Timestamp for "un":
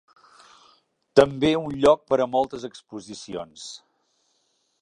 1.59-1.77